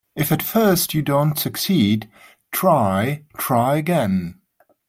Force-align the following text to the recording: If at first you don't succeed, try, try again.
If 0.15 0.31
at 0.31 0.41
first 0.41 0.95
you 0.95 1.03
don't 1.03 1.37
succeed, 1.37 2.09
try, 2.51 3.21
try 3.37 3.75
again. 3.75 4.41